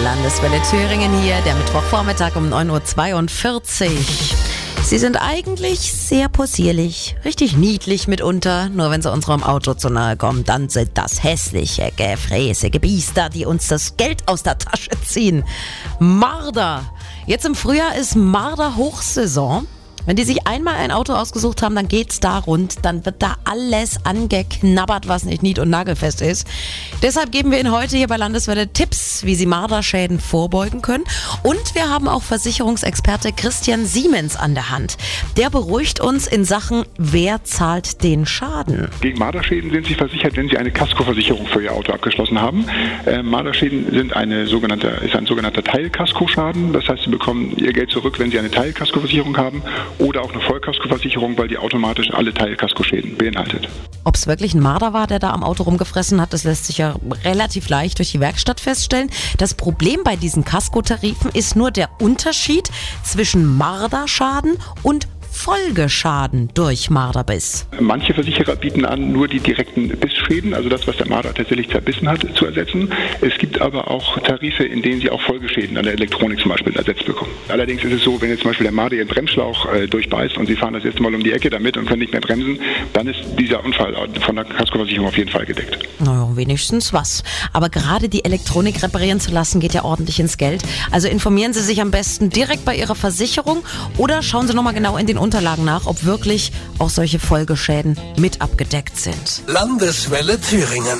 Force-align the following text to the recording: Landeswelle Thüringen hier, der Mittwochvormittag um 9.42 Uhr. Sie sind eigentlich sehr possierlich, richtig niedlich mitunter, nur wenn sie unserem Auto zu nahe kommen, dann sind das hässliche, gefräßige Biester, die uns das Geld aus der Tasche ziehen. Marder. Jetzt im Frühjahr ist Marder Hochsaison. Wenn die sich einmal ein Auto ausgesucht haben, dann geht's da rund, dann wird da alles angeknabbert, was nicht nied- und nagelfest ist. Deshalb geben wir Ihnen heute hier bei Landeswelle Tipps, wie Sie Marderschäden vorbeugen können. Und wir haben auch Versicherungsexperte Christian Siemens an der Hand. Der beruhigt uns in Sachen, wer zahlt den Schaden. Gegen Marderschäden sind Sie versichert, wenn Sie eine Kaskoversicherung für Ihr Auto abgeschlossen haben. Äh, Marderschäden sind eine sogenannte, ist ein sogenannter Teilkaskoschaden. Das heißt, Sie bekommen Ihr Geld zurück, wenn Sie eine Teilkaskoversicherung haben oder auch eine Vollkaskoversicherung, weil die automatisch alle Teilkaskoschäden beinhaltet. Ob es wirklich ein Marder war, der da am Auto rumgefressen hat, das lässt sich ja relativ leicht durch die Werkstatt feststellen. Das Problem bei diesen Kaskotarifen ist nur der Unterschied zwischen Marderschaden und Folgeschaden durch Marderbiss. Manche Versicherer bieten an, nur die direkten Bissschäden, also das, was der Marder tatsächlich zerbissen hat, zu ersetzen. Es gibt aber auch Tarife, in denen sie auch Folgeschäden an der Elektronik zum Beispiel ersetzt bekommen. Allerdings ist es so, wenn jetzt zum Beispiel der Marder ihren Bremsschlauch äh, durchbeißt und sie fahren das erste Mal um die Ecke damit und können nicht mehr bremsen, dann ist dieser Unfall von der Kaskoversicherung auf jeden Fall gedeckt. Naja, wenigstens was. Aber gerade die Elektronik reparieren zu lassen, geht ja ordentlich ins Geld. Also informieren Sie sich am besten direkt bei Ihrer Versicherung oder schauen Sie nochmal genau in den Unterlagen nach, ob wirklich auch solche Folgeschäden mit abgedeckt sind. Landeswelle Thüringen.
Landeswelle 0.00 0.60
Thüringen 0.62 1.12
hier, 1.20 1.40
der 1.42 1.54
Mittwochvormittag 1.54 2.34
um 2.36 2.52
9.42 2.52 3.84
Uhr. 3.84 3.90
Sie 4.82 4.98
sind 4.98 5.16
eigentlich 5.16 5.92
sehr 5.92 6.28
possierlich, 6.28 7.14
richtig 7.24 7.56
niedlich 7.56 8.08
mitunter, 8.08 8.68
nur 8.68 8.90
wenn 8.90 9.02
sie 9.02 9.12
unserem 9.12 9.42
Auto 9.42 9.74
zu 9.74 9.90
nahe 9.90 10.16
kommen, 10.16 10.44
dann 10.44 10.68
sind 10.68 10.90
das 10.94 11.22
hässliche, 11.22 11.92
gefräßige 11.96 12.80
Biester, 12.80 13.28
die 13.28 13.46
uns 13.46 13.68
das 13.68 13.96
Geld 13.96 14.28
aus 14.28 14.42
der 14.42 14.58
Tasche 14.58 14.90
ziehen. 15.04 15.44
Marder. 15.98 16.82
Jetzt 17.26 17.44
im 17.44 17.54
Frühjahr 17.54 17.94
ist 17.94 18.16
Marder 18.16 18.76
Hochsaison. 18.76 19.66
Wenn 20.04 20.16
die 20.16 20.24
sich 20.24 20.48
einmal 20.48 20.74
ein 20.74 20.90
Auto 20.90 21.12
ausgesucht 21.12 21.62
haben, 21.62 21.76
dann 21.76 21.86
geht's 21.86 22.18
da 22.18 22.38
rund, 22.38 22.84
dann 22.84 23.06
wird 23.06 23.22
da 23.22 23.36
alles 23.44 24.04
angeknabbert, 24.04 25.06
was 25.06 25.24
nicht 25.24 25.44
nied- 25.44 25.60
und 25.60 25.70
nagelfest 25.70 26.22
ist. 26.22 26.48
Deshalb 27.02 27.30
geben 27.30 27.52
wir 27.52 27.60
Ihnen 27.60 27.70
heute 27.70 27.96
hier 27.96 28.08
bei 28.08 28.16
Landeswelle 28.16 28.72
Tipps, 28.72 29.24
wie 29.24 29.36
Sie 29.36 29.46
Marderschäden 29.46 30.18
vorbeugen 30.18 30.82
können. 30.82 31.04
Und 31.44 31.76
wir 31.76 31.88
haben 31.88 32.08
auch 32.08 32.22
Versicherungsexperte 32.22 33.32
Christian 33.32 33.86
Siemens 33.86 34.34
an 34.34 34.54
der 34.54 34.70
Hand. 34.70 34.96
Der 35.36 35.50
beruhigt 35.50 36.00
uns 36.00 36.26
in 36.26 36.44
Sachen, 36.44 36.84
wer 36.98 37.44
zahlt 37.44 38.02
den 38.02 38.26
Schaden. 38.26 38.88
Gegen 39.00 39.20
Marderschäden 39.20 39.70
sind 39.70 39.86
Sie 39.86 39.94
versichert, 39.94 40.36
wenn 40.36 40.48
Sie 40.48 40.58
eine 40.58 40.72
Kaskoversicherung 40.72 41.46
für 41.46 41.62
Ihr 41.62 41.72
Auto 41.72 41.92
abgeschlossen 41.92 42.40
haben. 42.40 42.66
Äh, 43.06 43.22
Marderschäden 43.22 43.92
sind 43.92 44.16
eine 44.16 44.48
sogenannte, 44.48 44.88
ist 44.88 45.14
ein 45.14 45.26
sogenannter 45.26 45.62
Teilkaskoschaden. 45.62 46.72
Das 46.72 46.88
heißt, 46.88 47.04
Sie 47.04 47.10
bekommen 47.10 47.56
Ihr 47.56 47.72
Geld 47.72 47.90
zurück, 47.90 48.18
wenn 48.18 48.32
Sie 48.32 48.38
eine 48.40 48.50
Teilkaskoversicherung 48.50 49.36
haben 49.36 49.62
oder 49.98 50.22
auch 50.22 50.32
eine 50.32 50.42
Vollkaskoversicherung, 50.42 51.36
weil 51.38 51.48
die 51.48 51.58
automatisch 51.58 52.12
alle 52.12 52.32
Teilkaskoschäden 52.32 53.16
beinhaltet. 53.16 53.68
Ob 54.04 54.16
es 54.16 54.26
wirklich 54.26 54.54
ein 54.54 54.60
Marder 54.60 54.92
war, 54.92 55.06
der 55.06 55.18
da 55.18 55.30
am 55.30 55.44
Auto 55.44 55.62
rumgefressen 55.62 56.20
hat, 56.20 56.32
das 56.32 56.44
lässt 56.44 56.66
sich 56.66 56.78
ja 56.78 56.96
relativ 57.24 57.68
leicht 57.68 57.98
durch 57.98 58.10
die 58.10 58.20
Werkstatt 58.20 58.60
feststellen. 58.60 59.10
Das 59.38 59.54
Problem 59.54 60.00
bei 60.04 60.16
diesen 60.16 60.44
Kaskotarifen 60.44 61.30
ist 61.32 61.56
nur 61.56 61.70
der 61.70 61.88
Unterschied 62.00 62.68
zwischen 63.04 63.56
Marderschaden 63.56 64.58
und 64.82 65.06
Folgeschaden 65.32 66.50
durch 66.54 66.90
Marderbiss. 66.90 67.66
Manche 67.80 68.14
Versicherer 68.14 68.54
bieten 68.54 68.84
an, 68.84 69.10
nur 69.10 69.26
die 69.26 69.40
direkten 69.40 69.88
Bissschäden, 69.88 70.54
also 70.54 70.68
das, 70.68 70.86
was 70.86 70.96
der 70.98 71.08
Marder 71.08 71.34
tatsächlich 71.34 71.68
zerbissen 71.70 72.08
hat, 72.08 72.24
zu 72.34 72.46
ersetzen. 72.46 72.92
Es 73.20 73.36
gibt 73.38 73.60
aber 73.60 73.90
auch 73.90 74.18
Tarife, 74.20 74.64
in 74.64 74.82
denen 74.82 75.00
sie 75.00 75.10
auch 75.10 75.20
Folgeschäden 75.22 75.76
an 75.78 75.84
der 75.84 75.94
Elektronik 75.94 76.38
zum 76.38 76.50
Beispiel 76.50 76.76
ersetzt 76.76 77.06
bekommen. 77.06 77.32
Allerdings 77.48 77.82
ist 77.82 77.92
es 77.92 78.04
so, 78.04 78.20
wenn 78.20 78.30
jetzt 78.30 78.42
zum 78.42 78.50
Beispiel 78.50 78.64
der 78.64 78.72
Marder 78.72 78.96
ihren 78.96 79.08
Bremsschlauch 79.08 79.66
äh, 79.72 79.88
durchbeißt 79.88 80.36
und 80.36 80.46
sie 80.46 80.54
fahren 80.54 80.74
das 80.74 80.84
erste 80.84 81.02
Mal 81.02 81.14
um 81.14 81.22
die 81.22 81.32
Ecke 81.32 81.50
damit 81.50 81.76
und 81.76 81.86
können 81.86 82.00
nicht 82.00 82.12
mehr 82.12 82.20
bremsen, 82.20 82.60
dann 82.92 83.06
ist 83.08 83.20
dieser 83.38 83.64
Unfall 83.64 83.94
von 84.20 84.36
der 84.36 84.44
Kaskoversicherung 84.44 85.08
auf 85.08 85.16
jeden 85.16 85.30
Fall 85.30 85.46
gedeckt. 85.46 85.78
Naja, 85.98 86.28
wenigstens 86.34 86.92
was. 86.92 87.22
Aber 87.52 87.70
gerade 87.70 88.08
die 88.08 88.24
Elektronik 88.24 88.82
reparieren 88.82 89.18
zu 89.18 89.32
lassen, 89.32 89.60
geht 89.60 89.74
ja 89.74 89.84
ordentlich 89.84 90.20
ins 90.20 90.36
Geld. 90.36 90.62
Also 90.90 91.08
informieren 91.08 91.52
Sie 91.52 91.62
sich 91.62 91.80
am 91.80 91.90
besten 91.90 92.30
direkt 92.30 92.64
bei 92.64 92.76
Ihrer 92.76 92.94
Versicherung 92.94 93.64
oder 93.96 94.22
schauen 94.22 94.46
Sie 94.46 94.54
nochmal 94.54 94.74
genau 94.74 94.96
in 94.96 95.06
den 95.06 95.18
Unterlagen 95.22 95.64
nach, 95.64 95.86
ob 95.86 96.04
wirklich 96.04 96.52
auch 96.78 96.90
solche 96.90 97.18
Folgeschäden 97.18 97.96
mit 98.18 98.42
abgedeckt 98.42 98.98
sind. 98.98 99.42
Landeswelle 99.46 100.40
Thüringen. 100.40 100.98